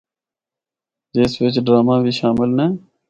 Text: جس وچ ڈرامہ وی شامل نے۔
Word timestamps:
جس 1.15 1.31
وچ 1.41 1.55
ڈرامہ 1.65 1.95
وی 2.03 2.11
شامل 2.19 2.49
نے۔ 2.57 2.67